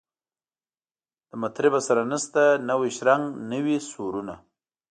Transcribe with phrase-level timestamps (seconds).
[1.29, 4.35] له مطربه سره نسته نوی شرنګ نوي سورونه